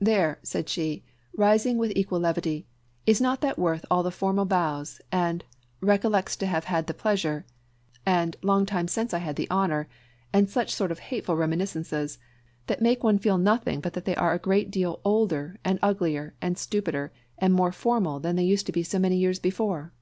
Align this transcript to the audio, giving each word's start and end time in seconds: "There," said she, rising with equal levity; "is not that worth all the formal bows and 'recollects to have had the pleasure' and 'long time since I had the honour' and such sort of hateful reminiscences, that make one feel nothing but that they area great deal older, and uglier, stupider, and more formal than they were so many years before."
"There," 0.00 0.38
said 0.42 0.66
she, 0.70 1.04
rising 1.36 1.76
with 1.76 1.92
equal 1.94 2.18
levity; 2.20 2.64
"is 3.04 3.20
not 3.20 3.42
that 3.42 3.58
worth 3.58 3.84
all 3.90 4.02
the 4.02 4.10
formal 4.10 4.46
bows 4.46 4.98
and 5.12 5.44
'recollects 5.82 6.36
to 6.36 6.46
have 6.46 6.64
had 6.64 6.86
the 6.86 6.94
pleasure' 6.94 7.44
and 8.06 8.34
'long 8.42 8.64
time 8.64 8.88
since 8.88 9.12
I 9.12 9.18
had 9.18 9.36
the 9.36 9.50
honour' 9.50 9.86
and 10.32 10.48
such 10.48 10.72
sort 10.74 10.90
of 10.90 11.00
hateful 11.00 11.36
reminiscences, 11.36 12.18
that 12.66 12.80
make 12.80 13.04
one 13.04 13.18
feel 13.18 13.36
nothing 13.36 13.82
but 13.82 13.92
that 13.92 14.06
they 14.06 14.16
area 14.16 14.38
great 14.38 14.70
deal 14.70 15.00
older, 15.04 15.58
and 15.66 15.78
uglier, 15.82 16.32
stupider, 16.54 17.12
and 17.36 17.52
more 17.52 17.70
formal 17.70 18.20
than 18.20 18.36
they 18.36 18.48
were 18.50 18.84
so 18.84 18.98
many 18.98 19.18
years 19.18 19.38
before." 19.38 19.92